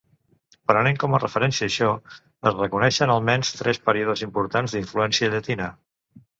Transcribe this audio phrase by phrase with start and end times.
[0.69, 1.89] Prenent com a referència això,
[2.51, 5.73] es reconeixen almenys tres períodes importants d'influència llatina.